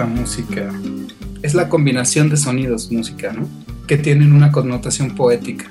La 0.00 0.06
música? 0.06 0.72
Es 1.42 1.54
la 1.54 1.68
combinación 1.68 2.30
de 2.30 2.38
sonidos, 2.38 2.90
música, 2.90 3.32
¿no? 3.32 3.46
Que 3.86 3.98
tienen 3.98 4.32
una 4.32 4.50
connotación 4.50 5.14
poética. 5.14 5.70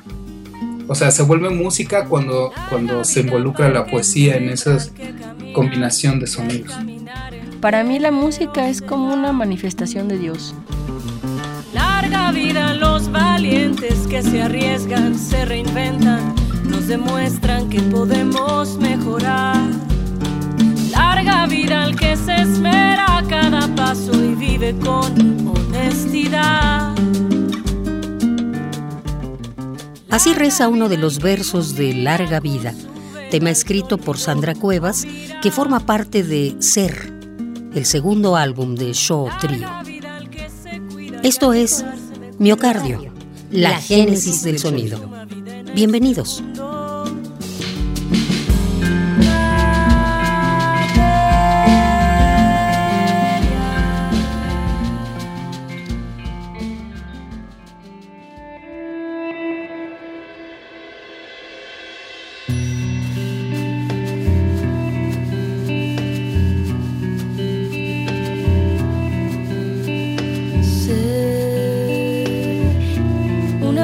O 0.87 0.93
sea, 0.93 1.09
se 1.09 1.23
vuelve 1.23 1.49
música 1.49 2.05
cuando, 2.05 2.51
cuando 2.70 3.03
se 3.03 3.21
involucra 3.21 3.70
la 3.70 3.85
poesía 3.85 4.35
en 4.35 4.49
esa 4.49 4.77
combinación 5.53 6.20
de 6.20 6.27
sonidos. 6.27 6.75
Para 7.59 7.84
mí 7.84 7.97
la 7.97 8.11
música 8.11 8.70
es 8.70 8.81
como 8.81 9.13
una 9.13 9.31
manifestación 9.31 10.07
de 10.07 10.20
Dios. 10.20 10.53
Larga 11.73 12.31
vida 12.31 12.75
los 12.75 13.11
valientes 13.11 14.07
que 14.07 14.21
se 14.21 14.43
arriesgan, 14.43 15.17
se 15.17 15.45
reinventan, 15.45 16.35
nos 16.65 16.87
demuestran 16.87 17.70
que 17.70 17.81
podemos 17.81 18.77
mejorar. 18.77 19.57
Larga 21.21 21.47
vida 21.47 21.83
al 21.83 21.97
que 21.97 22.15
se 22.15 22.33
esmera 22.33 23.17
a 23.17 23.27
cada 23.27 23.67
paso 23.75 24.13
y 24.13 24.35
vive 24.35 24.73
con 24.79 25.49
honestidad. 25.49 26.95
Así 30.09 30.34
reza 30.34 30.70
uno 30.70 30.87
de 30.87 30.98
los 30.98 31.20
versos 31.20 31.76
de 31.76 31.93
Larga 31.93 32.39
Vida, 32.39 32.73
tema 33.31 33.49
escrito 33.49 33.98
por 33.98 34.17
Sandra 34.17 34.55
Cuevas, 34.55 35.05
que 35.41 35.51
forma 35.51 35.81
parte 35.81 36.23
de 36.23 36.55
Ser, 36.59 37.11
el 37.76 37.85
segundo 37.85 38.37
álbum 38.37 38.76
de 38.76 38.93
Show 38.93 39.27
Trio. 39.41 39.67
Esto 41.21 41.51
es 41.51 41.83
Miocardio, 42.37 43.11
la 43.51 43.77
génesis 43.81 44.41
del 44.41 44.57
sonido. 44.57 45.01
Bienvenidos. 45.76 46.41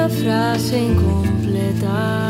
Frase 0.08 0.78
incompleta. 0.78 2.28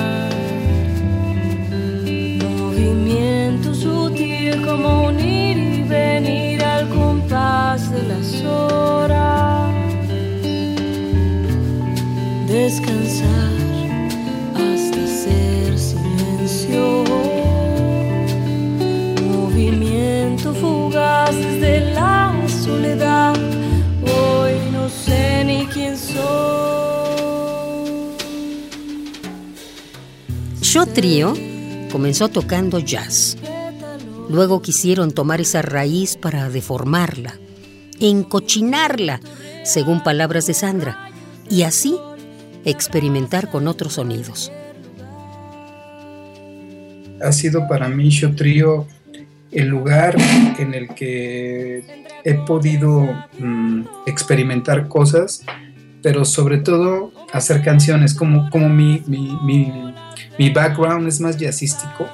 Movimiento 2.43 3.75
sutil 3.75 4.65
como 4.65 5.09
un 5.09 5.21
ir 5.21 5.59
y 5.59 5.83
venir 5.83 6.63
al 6.65 6.89
compás 6.89 7.91
de 7.91 8.03
las 8.03 8.43
horas. 8.45 9.75
Descansar 12.47 13.56
Yo 30.77 30.85
Trío 30.85 31.33
comenzó 31.91 32.29
tocando 32.29 32.79
jazz. 32.81 33.39
Luego 34.29 34.61
quisieron 34.61 35.11
tomar 35.11 35.41
esa 35.41 35.63
raíz 35.63 36.19
para 36.19 36.51
deformarla, 36.51 37.33
encochinarla, 37.99 39.23
según 39.65 40.03
palabras 40.03 40.47
de 40.47 40.53
Sandra, 40.53 41.09
y 41.49 41.63
así 41.63 41.97
experimentar 42.67 43.51
con 43.51 43.69
otros 43.69 43.95
sonidos. 43.95 44.53
Ha 47.23 47.33
sido 47.33 47.67
para 47.69 47.89
mí 47.89 48.11
Yo 48.11 48.37
Trío 48.37 48.87
el 49.53 49.69
lugar 49.69 50.15
en 50.59 50.75
el 50.75 50.89
que 50.89 51.85
he 52.23 52.35
podido 52.35 53.01
mm, 53.39 53.81
experimentar 54.05 54.89
cosas, 54.89 55.43
pero 56.03 56.27
sobre 56.27 56.59
todo 56.59 57.13
hacer 57.33 57.63
canciones, 57.63 58.13
como, 58.13 58.51
como 58.51 58.69
mi, 58.69 59.03
mi, 59.07 59.39
mi, 59.43 59.95
mi 60.39 60.51
background 60.51 61.09
es 61.09 61.21
más 61.21 61.37
jazzístico. 61.37 62.09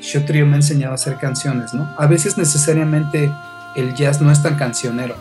Yo 0.00 0.24
Trio 0.24 0.46
me 0.46 0.54
ha 0.54 0.56
enseñado 0.56 0.92
a 0.92 0.94
hacer 0.94 1.16
canciones, 1.16 1.74
¿no? 1.74 1.92
A 1.98 2.06
veces 2.06 2.38
necesariamente 2.38 3.30
el 3.76 3.94
jazz 3.94 4.20
no 4.20 4.30
es 4.30 4.42
tan 4.42 4.56
cancionero. 4.56 5.16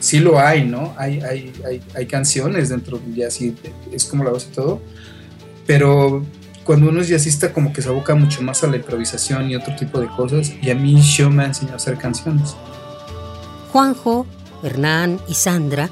Sí 0.00 0.20
lo 0.20 0.38
hay, 0.38 0.64
¿no? 0.64 0.94
Hay, 0.96 1.20
hay, 1.20 1.52
hay, 1.66 1.82
hay 1.94 2.06
canciones 2.06 2.68
dentro 2.68 2.98
del 2.98 3.14
jazz 3.14 3.40
y 3.40 3.56
es 3.92 4.04
como 4.04 4.24
la 4.24 4.30
base 4.30 4.48
de 4.48 4.54
todo. 4.54 4.82
Pero 5.66 6.24
cuando 6.68 6.90
uno 6.90 7.00
es 7.00 7.08
jazzista 7.08 7.52
como 7.52 7.72
que 7.72 7.80
se 7.80 7.88
aboca 7.88 8.14
mucho 8.14 8.42
más 8.42 8.62
a 8.62 8.66
la 8.66 8.76
improvisación 8.76 9.50
y 9.50 9.56
otro 9.56 9.74
tipo 9.74 9.98
de 10.00 10.06
cosas. 10.08 10.52
Y 10.60 10.70
a 10.70 10.74
mí 10.74 11.00
yo 11.00 11.30
me 11.30 11.44
ha 11.44 11.46
enseñado 11.46 11.74
a 11.74 11.76
hacer 11.78 11.96
canciones. 11.96 12.54
Juanjo, 13.72 14.26
Hernán 14.62 15.18
y 15.28 15.34
Sandra 15.34 15.90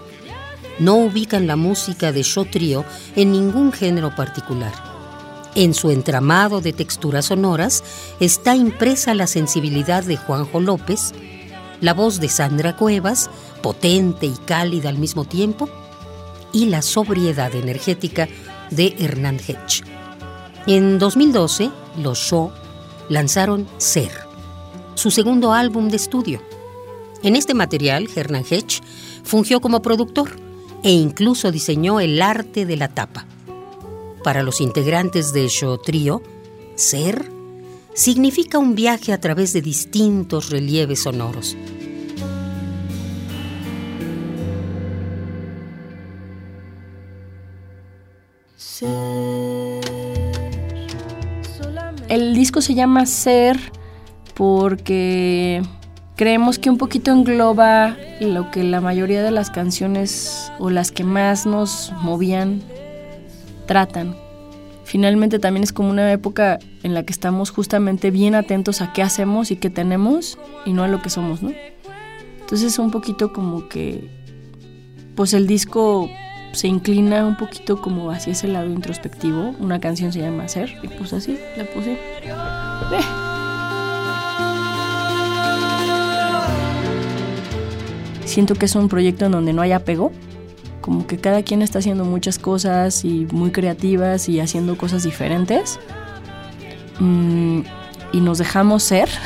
no 0.78 0.96
ubican 0.96 1.46
la 1.46 1.56
música 1.56 2.12
de 2.12 2.22
Yo 2.22 2.44
Trío 2.44 2.84
en 3.14 3.32
ningún 3.32 3.72
género 3.72 4.14
particular. 4.14 4.85
En 5.56 5.72
su 5.72 5.90
entramado 5.90 6.60
de 6.60 6.74
texturas 6.74 7.24
sonoras 7.24 7.82
está 8.20 8.54
impresa 8.54 9.14
la 9.14 9.26
sensibilidad 9.26 10.04
de 10.04 10.18
Juanjo 10.18 10.60
López, 10.60 11.14
la 11.80 11.94
voz 11.94 12.20
de 12.20 12.28
Sandra 12.28 12.76
Cuevas, 12.76 13.30
potente 13.62 14.26
y 14.26 14.34
cálida 14.44 14.90
al 14.90 14.98
mismo 14.98 15.24
tiempo, 15.24 15.70
y 16.52 16.66
la 16.66 16.82
sobriedad 16.82 17.54
energética 17.54 18.28
de 18.70 18.96
Hernán 18.98 19.36
Hedge. 19.36 19.82
En 20.66 20.98
2012, 20.98 21.70
los 22.02 22.18
Shaw 22.18 22.52
lanzaron 23.08 23.66
Ser, 23.78 24.12
su 24.94 25.10
segundo 25.10 25.54
álbum 25.54 25.88
de 25.88 25.96
estudio. 25.96 26.42
En 27.22 27.34
este 27.34 27.54
material, 27.54 28.10
Hernán 28.14 28.44
Hedge 28.48 28.82
fungió 29.24 29.62
como 29.62 29.80
productor 29.80 30.36
e 30.82 30.90
incluso 30.90 31.50
diseñó 31.50 31.98
el 31.98 32.20
arte 32.20 32.66
de 32.66 32.76
la 32.76 32.88
tapa. 32.88 33.24
Para 34.26 34.42
los 34.42 34.60
integrantes 34.60 35.32
de 35.32 35.46
Show 35.46 35.78
Trio, 35.78 36.20
ser 36.74 37.30
significa 37.94 38.58
un 38.58 38.74
viaje 38.74 39.12
a 39.12 39.20
través 39.20 39.52
de 39.52 39.62
distintos 39.62 40.50
relieves 40.50 41.04
sonoros. 41.04 41.56
El 52.08 52.34
disco 52.34 52.60
se 52.60 52.74
llama 52.74 53.06
Ser 53.06 53.56
porque 54.34 55.62
creemos 56.16 56.58
que 56.58 56.68
un 56.68 56.78
poquito 56.78 57.12
engloba 57.12 57.96
lo 58.20 58.50
que 58.50 58.64
la 58.64 58.80
mayoría 58.80 59.22
de 59.22 59.30
las 59.30 59.50
canciones 59.50 60.50
o 60.58 60.68
las 60.68 60.90
que 60.90 61.04
más 61.04 61.46
nos 61.46 61.92
movían 62.02 62.64
tratan. 63.66 64.25
Finalmente 64.86 65.40
también 65.40 65.64
es 65.64 65.72
como 65.72 65.90
una 65.90 66.12
época 66.12 66.60
en 66.84 66.94
la 66.94 67.02
que 67.02 67.12
estamos 67.12 67.50
justamente 67.50 68.12
bien 68.12 68.36
atentos 68.36 68.80
a 68.80 68.92
qué 68.92 69.02
hacemos 69.02 69.50
y 69.50 69.56
qué 69.56 69.68
tenemos 69.68 70.38
y 70.64 70.72
no 70.72 70.84
a 70.84 70.88
lo 70.88 71.02
que 71.02 71.10
somos, 71.10 71.42
¿no? 71.42 71.52
Entonces 72.38 72.72
es 72.72 72.78
un 72.78 72.92
poquito 72.92 73.32
como 73.32 73.68
que 73.68 74.08
pues 75.16 75.34
el 75.34 75.48
disco 75.48 76.08
se 76.52 76.68
inclina 76.68 77.26
un 77.26 77.36
poquito 77.36 77.82
como 77.82 78.12
hacia 78.12 78.32
ese 78.32 78.46
lado 78.46 78.70
introspectivo. 78.70 79.56
Una 79.58 79.80
canción 79.80 80.12
se 80.12 80.20
llama 80.20 80.46
Ser 80.46 80.78
y 80.80 80.86
pues 80.86 81.12
así 81.12 81.36
la 81.56 81.64
puse. 81.64 81.94
Eh. 81.94 83.00
Siento 88.24 88.54
que 88.54 88.66
es 88.66 88.76
un 88.76 88.88
proyecto 88.88 89.26
en 89.26 89.32
donde 89.32 89.52
no 89.52 89.62
hay 89.62 89.72
apego, 89.72 90.12
como 90.86 91.04
que 91.08 91.18
cada 91.18 91.42
quien 91.42 91.62
está 91.62 91.80
haciendo 91.80 92.04
muchas 92.04 92.38
cosas 92.38 93.04
y 93.04 93.26
muy 93.32 93.50
creativas 93.50 94.28
y 94.28 94.38
haciendo 94.38 94.78
cosas 94.78 95.02
diferentes. 95.02 95.80
Mm, 97.00 97.62
y 98.12 98.20
nos 98.20 98.38
dejamos 98.38 98.84
ser. 98.84 99.08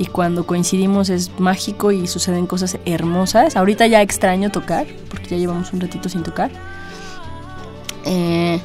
Y 0.00 0.06
cuando 0.06 0.46
coincidimos 0.46 1.08
es 1.08 1.28
mágico 1.40 1.90
y 1.90 2.06
suceden 2.06 2.46
cosas 2.46 2.78
hermosas. 2.84 3.56
Ahorita 3.56 3.84
ya 3.88 4.00
extraño 4.00 4.48
tocar, 4.48 4.86
porque 5.10 5.30
ya 5.30 5.36
llevamos 5.38 5.72
un 5.72 5.80
ratito 5.80 6.08
sin 6.08 6.22
tocar. 6.22 6.52
Eh, 8.04 8.60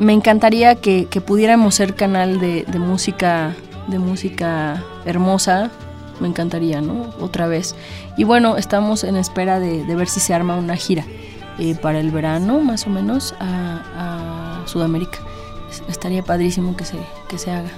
me 0.00 0.12
encantaría 0.12 0.74
que, 0.74 1.06
pudiéramos 1.24 1.76
ser 1.76 1.94
canal 1.94 2.40
de, 2.40 2.64
música 2.80 3.54
de 3.86 4.00
música 4.00 4.82
hermosa 5.04 5.70
me 6.20 6.28
encantaría 6.28 6.80
no 6.80 7.12
otra 7.20 7.46
vez. 7.46 7.74
Y 8.16 8.24
bueno 8.24 8.56
estamos 8.56 9.04
en 9.04 9.16
espera 9.16 9.60
de, 9.60 9.84
ver 9.94 10.08
si 10.08 10.20
se 10.20 10.34
arma 10.34 10.56
una 10.56 10.76
gira 10.76 11.04
eh, 11.58 11.74
para 11.74 12.00
el 12.00 12.10
verano 12.10 12.60
más 12.60 12.86
o 12.86 12.90
menos 12.90 13.34
a, 13.40 14.62
Sudamérica. 14.66 15.18
Estaría 15.88 16.22
padrísimo 16.22 16.76
que 16.76 16.84
se 16.84 16.98
que 17.28 17.38
se 17.38 17.50
haga 17.50 17.70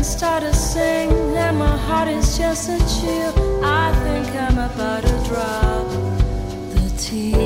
and 0.00 0.06
start 0.06 0.42
to 0.42 0.54
sing, 0.54 1.10
and 1.36 1.58
my 1.58 1.76
heart 1.76 2.08
is 2.08 2.38
just 2.38 2.70
a 2.70 2.78
chill. 2.78 3.62
I 3.62 3.92
think 4.02 4.34
I'm 4.34 4.56
about 4.56 5.02
to 5.02 5.14
drop 5.28 5.88
the 6.72 6.90
tear. 6.96 7.36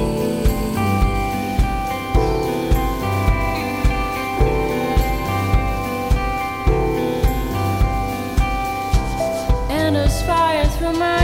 And 9.70 9.96
there's 9.96 10.22
fire 10.22 10.64
through 10.76 10.92
my 10.92 11.23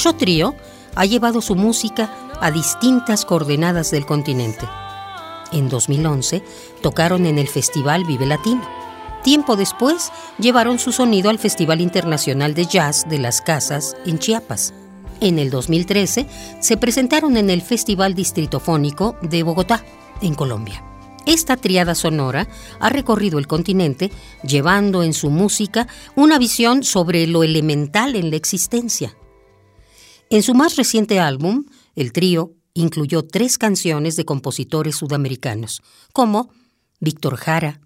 Show 0.00 0.14
Trio 0.14 0.56
ha 0.94 1.04
llevado 1.04 1.42
su 1.42 1.56
música 1.56 2.10
a 2.40 2.50
distintas 2.50 3.26
coordenadas 3.26 3.90
del 3.90 4.06
continente. 4.06 4.66
En 5.52 5.68
2011 5.68 6.42
tocaron 6.80 7.26
en 7.26 7.38
el 7.38 7.48
Festival 7.48 8.04
Vive 8.04 8.24
Latino. 8.24 8.66
Tiempo 9.22 9.56
después 9.56 10.10
llevaron 10.38 10.78
su 10.78 10.92
sonido 10.92 11.28
al 11.28 11.38
Festival 11.38 11.82
Internacional 11.82 12.54
de 12.54 12.64
Jazz 12.64 13.10
de 13.10 13.18
las 13.18 13.42
Casas 13.42 13.94
en 14.06 14.18
Chiapas. 14.18 14.72
En 15.20 15.38
el 15.38 15.50
2013 15.50 16.26
se 16.60 16.76
presentaron 16.78 17.36
en 17.36 17.50
el 17.50 17.60
Festival 17.60 18.14
Distritofónico 18.14 19.16
de 19.20 19.42
Bogotá, 19.42 19.84
en 20.22 20.34
Colombia. 20.34 20.82
Esta 21.26 21.58
triada 21.58 21.94
sonora 21.94 22.48
ha 22.80 22.88
recorrido 22.88 23.38
el 23.38 23.46
continente 23.46 24.10
llevando 24.44 25.02
en 25.02 25.12
su 25.12 25.28
música 25.28 25.88
una 26.16 26.38
visión 26.38 26.84
sobre 26.84 27.26
lo 27.26 27.42
elemental 27.42 28.16
en 28.16 28.30
la 28.30 28.36
existencia. 28.36 29.14
En 30.32 30.44
su 30.44 30.54
más 30.54 30.76
reciente 30.76 31.18
álbum, 31.18 31.64
el 31.96 32.12
trío 32.12 32.52
incluyó 32.72 33.24
tres 33.26 33.58
canciones 33.58 34.14
de 34.14 34.24
compositores 34.24 34.94
sudamericanos, 34.94 35.82
como 36.12 36.50
Víctor 37.00 37.34
Jara, 37.34 37.80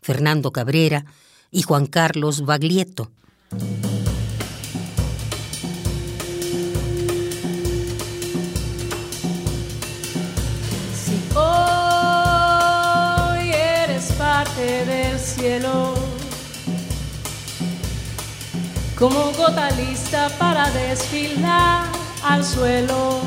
Fernando 0.00 0.52
Cabrera 0.52 1.04
y 1.50 1.62
Juan 1.62 1.86
Carlos 1.86 2.42
Baglietto. 2.42 3.10
Como 19.00 19.32
gota 19.32 19.70
lista 19.70 20.28
para 20.38 20.70
desfilar 20.72 21.86
al 22.22 22.44
suelo. 22.44 23.20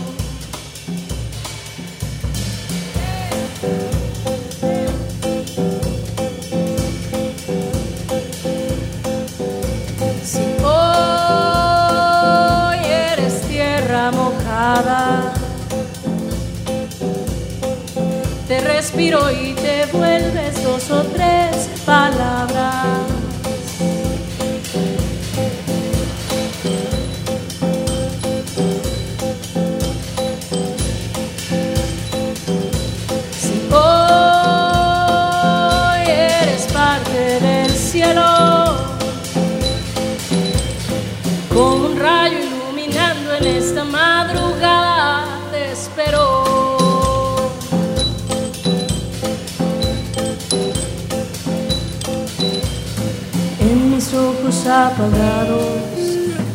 Si 10.24 10.46
hoy 10.64 10.78
eres 12.86 13.42
tierra 13.48 14.12
mojada, 14.12 15.34
te 18.48 18.62
respiro 18.62 19.32
y 19.32 19.56
te 19.56 19.88
vuelves 19.92 20.64
dos 20.64 20.92
o 20.92 21.02
tres 21.06 21.68
palabras. 21.84 22.93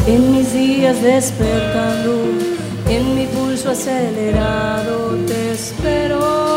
En 0.07 0.33
mis 0.33 0.53
días 0.53 1.03
despertando, 1.03 2.25
en 2.89 3.15
mi 3.15 3.27
pulso 3.27 3.71
acelerado, 3.71 5.17
te 5.27 5.53
espero. 5.53 6.48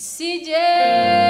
Y 0.00 0.02
si 0.02 0.40
llegas 0.40 1.29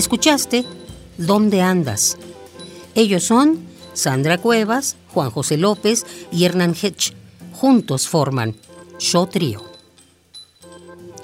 Escuchaste 0.00 0.64
¿Dónde 1.18 1.60
andas? 1.60 2.16
Ellos 2.94 3.22
son 3.22 3.58
Sandra 3.92 4.38
Cuevas, 4.38 4.96
Juan 5.12 5.30
José 5.30 5.58
López 5.58 6.06
y 6.32 6.46
Hernán 6.46 6.74
Hedge. 6.74 7.12
Juntos 7.52 8.08
forman 8.08 8.56
Show 8.98 9.26
Trío. 9.26 9.62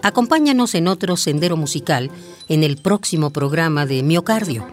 Acompáñanos 0.02 0.75
en 0.75 0.88
otro 0.88 1.16
sendero 1.16 1.56
musical 1.56 2.11
en 2.50 2.64
el 2.64 2.76
próximo 2.76 3.30
programa 3.30 3.87
de 3.87 4.02
Miocardio, 4.02 4.68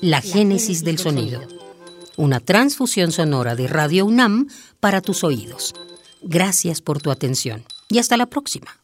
La 0.00 0.20
Génesis 0.20 0.82
del 0.82 0.98
Sonido. 0.98 1.40
Una 2.16 2.40
transfusión 2.40 3.12
sonora 3.12 3.54
de 3.54 3.68
Radio 3.68 4.04
UNAM 4.04 4.48
para 4.80 5.00
tus 5.00 5.22
oídos. 5.22 5.74
Gracias 6.22 6.80
por 6.80 7.00
tu 7.00 7.12
atención 7.12 7.64
y 7.88 7.98
hasta 7.98 8.16
la 8.16 8.26
próxima. 8.26 8.83